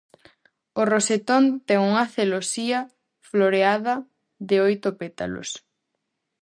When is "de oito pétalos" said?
4.49-5.49